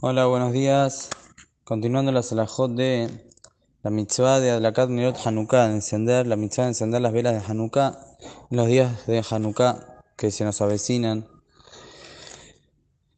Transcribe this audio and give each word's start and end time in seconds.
Hola, 0.00 0.26
buenos 0.26 0.52
días. 0.52 1.10
Continuando 1.64 2.12
la 2.12 2.22
salajot 2.22 2.70
de 2.70 3.10
la 3.82 3.90
mitzvah 3.90 4.38
de 4.38 4.52
Adlakat 4.52 4.90
Nirot 4.90 5.16
Hanukkah, 5.26 5.66
de 5.66 5.74
encender, 5.74 6.24
la 6.28 6.36
mitzvah 6.36 6.66
de 6.66 6.68
encender 6.68 7.00
las 7.00 7.12
velas 7.12 7.34
de 7.34 7.40
Hanukkah 7.40 7.98
los 8.50 8.68
días 8.68 9.08
de 9.08 9.24
Hanukkah 9.28 10.04
que 10.16 10.30
se 10.30 10.44
nos 10.44 10.60
avecinan. 10.60 11.26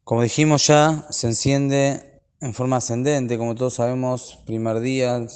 Como 0.04 0.22
dijimos 0.22 0.68
ya, 0.68 1.04
se 1.10 1.26
enciende 1.26 2.22
en 2.40 2.54
forma 2.54 2.78
ascendente, 2.78 3.36
como 3.36 3.54
todos 3.54 3.74
sabemos, 3.74 4.38
primer 4.46 4.80
día, 4.80 5.26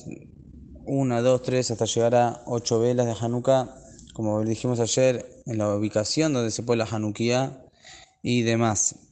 una, 0.86 1.20
dos, 1.20 1.42
tres, 1.42 1.70
hasta 1.70 1.84
llegar 1.84 2.14
a 2.14 2.42
ocho 2.46 2.80
velas 2.80 3.04
de 3.04 3.16
Hanukkah, 3.20 3.68
como 4.14 4.42
dijimos 4.44 4.80
ayer, 4.80 5.42
en 5.44 5.58
la 5.58 5.76
ubicación 5.76 6.32
donde 6.32 6.50
se 6.50 6.62
pone 6.62 6.78
la 6.78 6.90
Hanukkah 6.90 7.66
y 8.22 8.44
demás. 8.44 9.03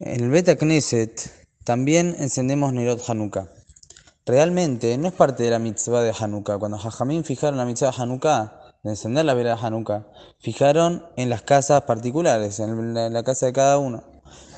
En 0.00 0.24
el 0.24 0.28
Beta 0.28 0.56
Knesset 0.56 1.30
también 1.62 2.16
encendemos 2.18 2.72
Nerot 2.72 3.08
Hanukkah. 3.08 3.46
Realmente 4.26 4.98
no 4.98 5.06
es 5.06 5.14
parte 5.14 5.44
de 5.44 5.50
la 5.50 5.60
mitzvah 5.60 6.02
de 6.02 6.12
Hanukkah. 6.18 6.58
Cuando 6.58 6.78
Jajamín 6.78 7.22
fijaron 7.22 7.58
la 7.58 7.64
mitzvah 7.64 7.92
de 7.92 8.02
Hanukkah, 8.02 8.74
de 8.82 8.90
encender 8.90 9.24
la 9.24 9.34
vela 9.34 9.54
de 9.54 9.64
Hanukkah, 9.64 10.04
fijaron 10.40 11.06
en 11.14 11.30
las 11.30 11.42
casas 11.42 11.82
particulares, 11.82 12.58
en 12.58 12.92
la, 12.92 13.22
casa 13.22 13.46
de 13.46 13.52
cada 13.52 13.78
uno, 13.78 14.02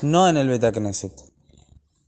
no 0.01 0.27
en 0.27 0.37
el 0.37 0.49
Beta 0.49 0.71
Knesset. 0.71 1.13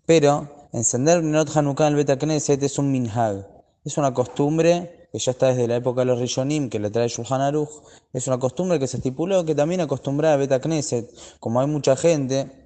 Pero 0.07 0.67
encender 0.73 1.21
Nerot 1.21 1.55
Hanukkah 1.55 1.85
en 1.85 1.93
el 1.93 1.98
Beta 1.98 2.17
Knesset 2.17 2.63
es 2.63 2.79
un 2.79 2.91
minhag, 2.91 3.48
es 3.85 3.99
una 3.99 4.11
costumbre 4.11 5.07
que 5.11 5.20
ya 5.20 5.34
está 5.34 5.49
desde 5.49 5.67
la 5.67 5.75
época 5.75 6.01
de 6.01 6.05
los 6.05 6.20
Rishonim, 6.20 6.67
que 6.67 6.79
le 6.79 6.89
trae 6.89 7.07
Shulchan 7.07 7.41
Aruch, 7.41 7.70
es 8.11 8.25
una 8.25 8.39
costumbre 8.39 8.79
que 8.79 8.87
se 8.87 8.98
estipuló 8.98 9.45
que 9.45 9.53
también 9.53 9.81
acostumbra 9.81 10.34
a 10.34 10.37
Beta 10.37 10.59
Knesset, 10.59 11.11
como 11.39 11.61
hay 11.61 11.67
mucha 11.67 11.95
gente 11.95 12.59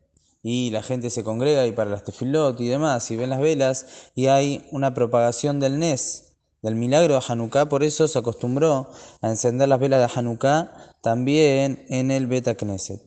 y 0.44 0.70
la 0.72 0.84
gente 0.84 1.10
se 1.10 1.24
congrega 1.24 1.66
y 1.66 1.72
para 1.72 1.90
las 1.90 2.04
tefilot 2.04 2.60
y 2.60 2.68
demás, 2.68 3.10
y 3.10 3.16
ven 3.16 3.30
las 3.30 3.40
velas, 3.40 4.12
y 4.14 4.28
hay 4.28 4.68
una 4.72 4.94
propagación 4.94 5.62
del 5.62 5.80
Nes, 5.80 6.36
del 6.62 6.76
milagro 6.76 7.16
de 7.16 7.22
Hanukkah, 7.28 7.70
por 7.70 7.84
eso 7.84 8.08
se 8.08 8.20
acostumbró 8.20 8.90
a 9.22 9.30
encender 9.30 9.70
las 9.70 9.80
velas 9.80 10.00
de 10.00 10.20
Hanukkah 10.20 10.96
también 11.02 11.86
en 11.90 12.12
el 12.12 12.28
Beta 12.28 12.56
Knesset. 12.56 13.02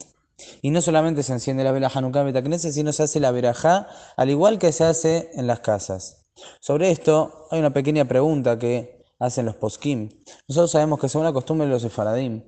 Y 0.61 0.71
no 0.71 0.83
solamente 0.83 1.23
se 1.23 1.33
enciende 1.33 1.65
la 1.65 1.73
vela 1.73 1.91
Hanukkah 1.95 2.21
en 2.21 2.27
Beta 2.27 2.43
Knesset, 2.43 2.73
sino 2.73 2.93
se 2.93 3.03
hace 3.03 3.21
la 3.21 3.31
verajá, 3.31 3.89
al 4.17 4.31
igual 4.31 4.59
que 4.59 4.73
se 4.73 4.85
hace 4.85 5.31
en 5.35 5.47
las 5.47 5.61
casas. 5.61 6.27
Sobre 6.61 6.91
esto 6.91 7.47
hay 7.51 7.61
una 7.61 7.73
pequeña 7.73 8.05
pregunta 8.07 8.59
que 8.59 9.05
hacen 9.19 9.47
los 9.47 9.57
poskim. 9.57 10.11
Nosotros 10.49 10.71
sabemos 10.71 11.01
que 11.01 11.09
según 11.09 11.25
la 11.25 11.33
costumbre 11.33 11.67
de 11.67 11.73
los 11.73 11.83
sefaradim, 11.83 12.43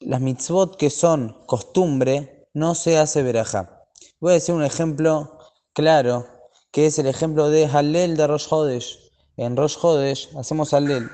las 0.00 0.20
mitzvot 0.20 0.76
que 0.76 0.90
son 0.90 1.44
costumbre, 1.46 2.48
no 2.54 2.74
se 2.74 2.98
hace 2.98 3.22
verajá. 3.22 3.81
Voy 4.22 4.30
a 4.30 4.34
decir 4.34 4.54
un 4.54 4.62
ejemplo 4.62 5.36
claro, 5.72 6.28
que 6.70 6.86
es 6.86 6.96
el 7.00 7.08
ejemplo 7.08 7.50
de 7.50 7.66
Hallel 7.66 8.16
de 8.16 8.28
Rosh. 8.28 8.46
En 9.36 9.56
Rosh 9.56 9.76
Hodesh 9.82 10.28
hacemos 10.36 10.72
Hallel. 10.72 11.10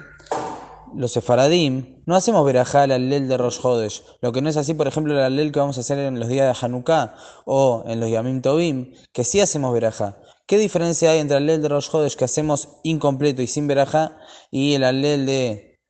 Los 0.94 1.12
sefaradim 1.12 2.02
no 2.04 2.16
hacemos 2.16 2.44
verajá 2.44 2.82
al 2.82 2.90
Hallel 2.92 3.26
de 3.26 3.38
Rosh. 3.38 4.02
Lo 4.20 4.30
que 4.30 4.42
no 4.42 4.50
es 4.50 4.58
así, 4.58 4.74
por 4.74 4.88
ejemplo, 4.88 5.14
el 5.14 5.20
Hallel 5.20 5.52
que 5.52 5.58
vamos 5.58 5.78
a 5.78 5.80
hacer 5.80 5.98
en 6.00 6.20
los 6.20 6.28
días 6.28 6.54
de 6.54 6.66
Hanukkah 6.66 7.14
o 7.46 7.82
en 7.86 7.98
los 7.98 8.10
Yamim 8.10 8.42
Tovim, 8.42 8.92
que 9.10 9.24
sí 9.24 9.40
hacemos 9.40 9.72
verajá. 9.72 10.18
¿Qué 10.46 10.58
diferencia 10.58 11.10
hay 11.12 11.20
entre 11.20 11.38
el 11.38 11.44
Hallel 11.44 11.62
de 11.62 11.68
Rosh 11.70 12.14
que 12.14 12.26
hacemos 12.26 12.68
incompleto 12.82 13.40
y 13.40 13.46
sin 13.46 13.66
verajá 13.68 14.18
y 14.50 14.74
el 14.74 14.84
Hallel 14.84 15.24
de 15.24 15.80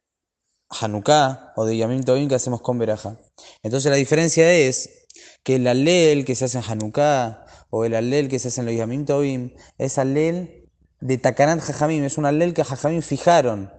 Hanukkah 0.70 1.54
o 1.56 1.64
de 1.64 1.78
Yamim 1.78 2.04
Tovim 2.04 2.28
que 2.28 2.36
hacemos 2.36 2.60
con 2.60 2.78
verajá? 2.78 3.18
Entonces 3.64 3.90
la 3.90 3.96
diferencia 3.96 4.52
es 4.52 4.97
que 5.42 5.56
el 5.56 5.66
alel 5.66 6.24
que 6.24 6.34
se 6.34 6.44
hace 6.44 6.58
en 6.58 6.64
Hanukkah 6.64 7.44
o 7.70 7.84
el 7.84 7.94
alel 7.94 8.28
que 8.28 8.38
se 8.38 8.48
hace 8.48 8.60
en 8.60 8.66
los 8.66 8.76
Yamim 8.76 9.04
Tovim 9.04 9.54
es 9.78 9.98
alel 9.98 10.68
de 11.00 11.18
Takanat 11.18 11.60
Jajamim, 11.60 12.04
es 12.04 12.18
un 12.18 12.26
alel 12.26 12.54
que 12.54 12.64
Jajamim 12.64 13.02
fijaron. 13.02 13.70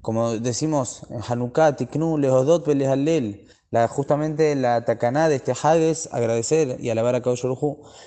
Como 0.00 0.38
decimos 0.38 1.02
en 1.10 1.20
Hanukkah, 1.26 1.76
Tiknu, 1.76 2.18
Lehodot, 2.18 2.66
Veles 2.66 2.88
alel. 2.88 3.46
La, 3.70 3.88
justamente 3.88 4.54
la 4.54 4.84
Takaná 4.84 5.28
de 5.28 5.36
este 5.36 5.52
Hag 5.60 5.78
es 5.80 6.08
agradecer 6.12 6.76
y 6.80 6.90
alabar 6.90 7.16
a 7.16 7.20
Kadosh 7.20 7.44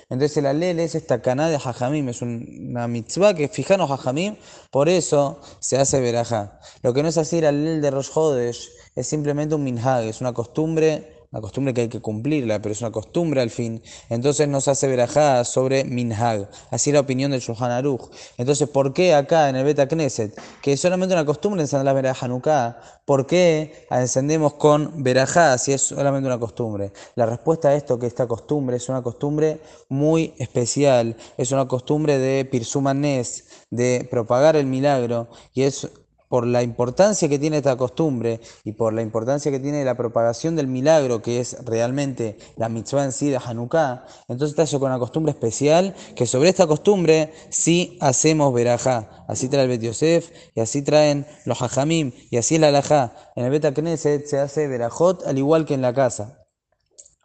Entonces 0.08 0.36
el 0.38 0.46
alel 0.46 0.80
es 0.80 0.94
esta 0.94 1.18
Takaná 1.18 1.50
de 1.50 1.58
Jajamim, 1.58 2.08
es 2.08 2.22
una 2.22 2.88
mitzvah 2.88 3.34
que 3.34 3.46
fijaron 3.48 3.86
Jajamim, 3.86 4.36
por 4.70 4.88
eso 4.88 5.40
se 5.60 5.76
hace 5.76 6.00
verajá. 6.00 6.60
Lo 6.82 6.94
que 6.94 7.02
no 7.02 7.10
es 7.10 7.18
así 7.18 7.38
el 7.38 7.44
alel 7.44 7.82
de 7.82 7.90
Rosh 7.90 8.08
Hodesh 8.14 8.70
es 8.94 9.06
simplemente 9.06 9.54
un 9.54 9.62
minhag, 9.62 10.04
es 10.04 10.22
una 10.22 10.32
costumbre 10.32 11.19
una 11.32 11.40
costumbre 11.40 11.72
que 11.72 11.82
hay 11.82 11.88
que 11.88 12.00
cumplirla, 12.00 12.60
pero 12.60 12.72
es 12.72 12.80
una 12.80 12.90
costumbre 12.90 13.40
al 13.40 13.50
fin. 13.50 13.82
Entonces 14.08 14.48
nos 14.48 14.66
hace 14.66 14.88
verajá 14.88 15.44
sobre 15.44 15.84
Minhag. 15.84 16.50
Así 16.70 16.90
es 16.90 16.94
la 16.94 17.00
opinión 17.00 17.30
del 17.30 17.40
Shulchan 17.40 17.70
Aruch. 17.70 18.10
Entonces, 18.36 18.68
¿por 18.68 18.92
qué 18.92 19.14
acá 19.14 19.48
en 19.48 19.54
el 19.54 19.64
Beta 19.64 19.86
Knesset, 19.86 20.36
que 20.60 20.72
es 20.72 20.80
solamente 20.80 21.14
una 21.14 21.24
costumbre 21.24 21.62
encender 21.62 21.84
la 21.84 21.92
verajá 21.92 22.26
Hanukkah, 22.26 22.80
¿por 23.04 23.26
qué 23.26 23.86
encendemos 23.90 24.54
con 24.54 25.04
verajá 25.04 25.56
si 25.58 25.72
es 25.72 25.82
solamente 25.82 26.26
una 26.26 26.40
costumbre? 26.40 26.92
La 27.14 27.26
respuesta 27.26 27.68
a 27.68 27.74
esto, 27.74 27.98
que 27.98 28.06
esta 28.06 28.26
costumbre 28.26 28.76
es 28.76 28.88
una 28.88 29.02
costumbre 29.02 29.60
muy 29.88 30.34
especial, 30.38 31.16
es 31.36 31.52
una 31.52 31.68
costumbre 31.68 32.18
de 32.18 32.44
Pirsumanes, 32.44 33.44
de 33.70 34.06
propagar 34.10 34.56
el 34.56 34.66
milagro, 34.66 35.28
y 35.54 35.62
es 35.62 35.88
por 36.30 36.46
la 36.46 36.62
importancia 36.62 37.28
que 37.28 37.40
tiene 37.40 37.56
esta 37.56 37.76
costumbre 37.76 38.40
y 38.62 38.70
por 38.70 38.94
la 38.94 39.02
importancia 39.02 39.50
que 39.50 39.58
tiene 39.58 39.84
la 39.84 39.96
propagación 39.96 40.54
del 40.54 40.68
milagro, 40.68 41.20
que 41.22 41.40
es 41.40 41.56
realmente 41.64 42.38
la 42.56 42.68
mitzvah 42.68 43.04
en 43.04 43.10
sí 43.10 43.30
de 43.30 43.40
Hanukkah, 43.44 44.06
entonces 44.28 44.56
está 44.56 44.78
con 44.78 44.90
una 44.90 45.00
costumbre 45.00 45.32
especial, 45.32 45.92
que 46.14 46.26
sobre 46.26 46.48
esta 46.48 46.68
costumbre 46.68 47.32
sí 47.48 47.98
hacemos 48.00 48.54
verajá. 48.54 49.24
Así 49.26 49.48
trae 49.48 49.64
el 49.64 49.70
Bet 49.70 49.82
Yosef, 49.82 50.30
y 50.54 50.60
así 50.60 50.82
traen 50.82 51.26
los 51.46 51.60
hajamim, 51.60 52.12
y 52.30 52.36
así 52.36 52.54
es 52.54 52.60
la 52.60 52.68
alajá. 52.68 53.12
En 53.34 53.44
el 53.44 53.50
Bet 53.50 53.74
Knesset 53.74 54.26
se 54.26 54.38
hace 54.38 54.68
verajot 54.68 55.26
al 55.26 55.36
igual 55.36 55.64
que 55.64 55.74
en 55.74 55.82
la 55.82 55.92
casa 55.92 56.39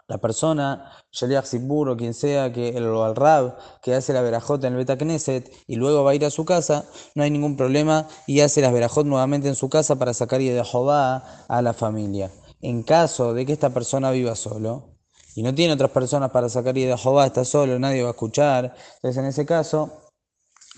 la 0.08 0.20
persona, 0.20 0.92
Shaliach 1.12 1.46
Sibur 1.46 1.90
o 1.90 1.98
quien 1.98 2.14
sea, 2.14 2.52
que 2.52 2.70
el, 2.70 2.86
o 2.86 3.04
al 3.04 3.16
Rab, 3.16 3.58
que 3.82 3.96
hace 3.96 4.14
la 4.14 4.22
verajot 4.22 4.64
en 4.64 4.74
el 4.74 4.78
Beta 4.78 4.98
Knesset 4.98 5.52
y 5.68 5.76
luego 5.76 6.04
va 6.04 6.12
a 6.12 6.16
ir 6.16 6.26
a 6.26 6.30
su 6.30 6.46
casa, 6.46 6.86
no 7.16 7.24
hay 7.24 7.32
ningún 7.32 7.58
problema 7.58 8.08
y 8.28 8.42
hace 8.42 8.62
las 8.62 8.72
verajot 8.72 9.06
nuevamente 9.06 9.48
en 9.48 9.56
su 9.56 9.70
casa 9.70 9.96
para 9.96 10.14
sacar 10.14 10.42
y 10.42 10.50
de 10.50 10.64
Jehová 10.64 11.46
a 11.48 11.62
la 11.62 11.74
familia. 11.74 12.32
En 12.62 12.84
caso 12.84 13.34
de 13.34 13.46
que 13.46 13.54
esta 13.54 13.72
persona 13.72 14.12
viva 14.12 14.36
solo 14.36 14.96
y 15.36 15.44
no 15.44 15.54
tiene 15.54 15.74
otras 15.74 15.92
personas 15.92 16.30
para 16.32 16.50
sacar 16.50 16.78
y 16.78 16.86
de 16.86 16.98
Jehová, 16.98 17.26
está 17.26 17.44
solo, 17.44 17.80
nadie 17.80 18.04
va 18.04 18.10
a 18.10 18.12
escuchar, 18.12 18.76
entonces 18.98 19.18
en 19.18 19.26
ese 19.26 19.46
caso 19.46 20.02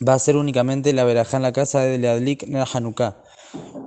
va 0.07 0.13
a 0.13 0.19
ser 0.19 0.37
únicamente 0.37 0.93
la 0.93 1.03
verajá 1.03 1.37
en 1.37 1.43
la 1.43 1.51
casa 1.51 1.81
de 1.81 1.97
Leadlik 1.97 2.47
Hanukkah, 2.73 3.17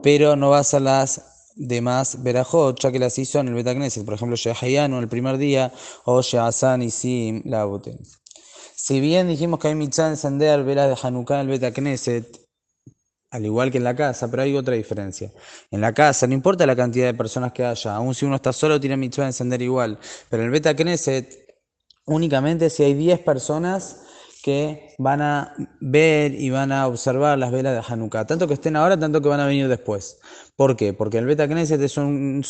pero 0.03 0.37
no 0.37 0.51
va 0.51 0.59
a 0.59 0.65
ser 0.65 0.83
las 0.83 1.30
de 1.57 1.81
más 1.81 2.23
verajot, 2.23 2.79
ya 2.81 2.93
que 2.93 2.99
las 2.99 3.19
hizo 3.19 3.41
en 3.41 3.49
el 3.49 3.55
Betagneset, 3.55 4.05
por 4.05 4.15
ejemplo, 4.15 4.37
en 4.45 4.95
el 4.95 5.09
primer 5.09 5.39
día, 5.39 5.73
o 6.05 6.23
Shehasan 6.23 6.83
y 6.83 6.91
Sim 6.91 7.43
Laboten. 7.45 7.99
Si 8.75 9.01
bien 9.01 9.29
dijimos 9.29 9.61
que 9.61 9.69
hay 9.69 9.75
mitzvah 9.75 10.09
encender 10.09 10.65
velas 10.65 10.89
de 10.89 11.07
Hanukkah 11.07 11.41
en 11.41 11.51
el 11.51 11.59
Betagneset, 11.59 12.41
al 13.31 13.45
igual 13.45 13.71
que 13.71 13.79
en 13.79 13.85
la 13.85 13.95
casa, 13.95 14.29
pero 14.31 14.43
hay 14.43 14.57
otra 14.57 14.75
diferencia. 14.75 15.31
En 15.71 15.81
la 15.81 15.93
casa, 15.93 16.27
no 16.27 16.35
importa 16.35 16.67
la 16.67 16.75
cantidad 16.75 17.07
de 17.07 17.15
personas 17.15 17.53
que 17.53 17.65
haya, 17.65 17.95
aun 17.95 18.15
si 18.15 18.25
uno 18.25 18.37
está 18.37 18.53
solo, 18.53 18.81
tiene 18.81 18.97
mitzvah 18.97 19.27
encender 19.27 19.63
igual, 19.63 19.99
pero 20.29 20.43
en 20.43 20.47
el 20.47 20.53
Betagneset, 20.53 21.57
únicamente 22.07 22.71
si 22.71 22.83
hay 22.83 22.95
10 22.95 23.21
personas 23.21 24.05
que 24.43 24.95
van 24.99 25.23
a 25.23 25.55
ver 25.81 26.35
y 26.35 26.51
van 26.51 26.73
a 26.73 26.87
observar 26.87 27.39
las 27.39 27.53
velas 27.53 27.75
de 27.75 27.93
Hanukkah, 27.93 28.27
tanto 28.27 28.49
que 28.49 28.55
estén 28.55 28.77
ahora, 28.77 28.99
tanto 28.99 29.21
que 29.21 29.29
van 29.29 29.41
a 29.41 29.47
venir 29.47 29.69
después. 29.69 30.19
¿Por 30.57 30.77
qué? 30.77 30.93
Porque 30.93 31.19
el 31.19 31.27
Beta 31.27 31.47
Knesset 31.47 31.81
es 31.81 31.97
un, 31.97 32.43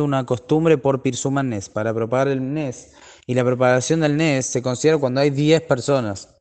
una 0.00 0.26
costumbre 0.26 0.78
por 0.78 1.02
Pirsuman 1.02 1.48
Nes, 1.48 1.68
para 1.68 1.94
propagar 1.94 2.28
el 2.28 2.52
Nes. 2.54 2.92
Y 3.26 3.34
la 3.34 3.44
propagación 3.44 4.00
del 4.00 4.16
Nes 4.16 4.46
se 4.46 4.62
considera 4.62 4.98
cuando 4.98 5.20
hay 5.20 5.30
10 5.30 5.62
personas. 5.62 6.36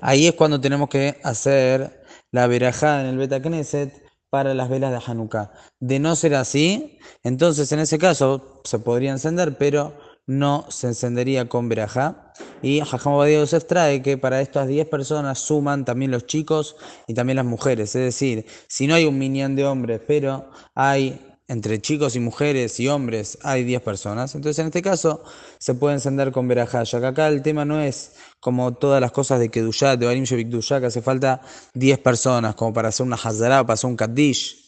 Ahí 0.00 0.26
es 0.26 0.34
cuando 0.34 0.60
tenemos 0.60 0.88
que 0.88 1.18
hacer 1.22 2.02
la 2.30 2.46
verajá 2.46 3.00
en 3.00 3.06
el 3.06 3.18
Beta 3.18 3.40
Knesset 3.40 4.02
para 4.30 4.54
las 4.54 4.70
velas 4.70 4.92
de 4.92 5.00
Hanukkah. 5.04 5.52
De 5.78 5.98
no 5.98 6.16
ser 6.16 6.34
así, 6.34 6.98
entonces 7.22 7.70
en 7.72 7.80
ese 7.80 7.98
caso 7.98 8.62
se 8.64 8.78
podría 8.78 9.10
encender, 9.10 9.58
pero 9.58 9.94
no 10.26 10.66
se 10.68 10.88
encendería 10.88 11.48
con 11.48 11.68
verajá. 11.68 12.32
Y 12.62 12.80
Jajam 12.80 13.14
Obadiah 13.14 13.40
Yosef 13.40 13.66
trae 13.66 14.02
que 14.02 14.18
para 14.18 14.40
estas 14.40 14.68
10 14.68 14.88
personas 14.88 15.38
suman 15.38 15.84
también 15.84 16.10
los 16.10 16.26
chicos 16.26 16.76
y 17.06 17.14
también 17.14 17.36
las 17.36 17.46
mujeres. 17.46 17.94
Es 17.94 18.02
decir, 18.02 18.46
si 18.68 18.86
no 18.86 18.94
hay 18.94 19.04
un 19.04 19.18
minián 19.18 19.56
de 19.56 19.64
hombres, 19.64 20.00
pero 20.06 20.50
hay 20.74 21.20
entre 21.48 21.80
chicos 21.80 22.16
y 22.16 22.20
mujeres 22.20 22.80
y 22.80 22.88
hombres 22.88 23.38
hay 23.42 23.64
10 23.64 23.82
personas, 23.82 24.34
entonces 24.34 24.58
en 24.60 24.66
este 24.66 24.80
caso 24.80 25.22
se 25.58 25.74
puede 25.74 25.94
encender 25.94 26.32
con 26.32 26.48
verajá, 26.48 26.84
ya 26.84 27.00
que 27.00 27.06
acá 27.06 27.28
el 27.28 27.42
tema 27.42 27.64
no 27.64 27.80
es 27.80 28.12
como 28.40 28.72
todas 28.72 29.00
las 29.00 29.12
cosas 29.12 29.38
de 29.38 29.50
Kedushat, 29.50 29.98
de 29.98 30.06
Barim 30.06 30.24
Shevik 30.24 30.48
que 30.50 30.86
hace 30.86 31.02
falta 31.02 31.42
10 31.74 31.98
personas 31.98 32.54
como 32.54 32.72
para 32.72 32.88
hacer 32.88 33.04
una 33.04 33.16
Hazara 33.16 33.60
o 33.60 33.64
para 33.64 33.74
hacer 33.74 33.90
un 33.90 33.96
Kaddish. 33.96 34.61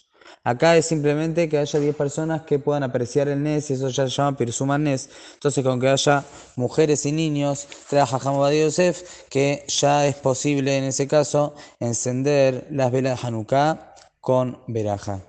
Acá 0.46 0.76
es 0.76 0.85
simplemente 0.85 1.49
que 1.49 1.56
haya 1.56 1.81
10 1.81 1.96
personas 1.96 2.43
que 2.43 2.58
puedan 2.58 2.82
apreciar 2.82 3.29
el 3.29 3.43
Nes, 3.43 3.70
y 3.70 3.73
eso 3.73 3.88
ya 3.88 4.05
se 4.06 4.11
llama 4.11 4.37
Pirsuma 4.37 4.76
Nes. 4.76 5.08
Entonces, 5.32 5.64
con 5.64 5.81
que 5.81 5.88
haya 5.88 6.23
mujeres 6.56 7.06
y 7.06 7.12
niños, 7.12 7.67
trae 7.88 8.06
Jajam 8.06 8.37
Yosef, 8.52 9.26
que 9.31 9.64
ya 9.69 10.06
es 10.06 10.17
posible 10.17 10.76
en 10.76 10.85
ese 10.85 11.08
caso 11.08 11.55
encender 11.81 12.67
las 12.70 12.93
velas 12.93 13.23
de 13.23 13.26
Hanukkah 13.26 13.94
con 14.20 14.58
veraja. 14.67 15.23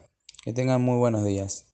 Que 0.44 0.52
tengan 0.52 0.82
muy 0.82 0.98
buenos 0.98 1.24
días. 1.24 1.65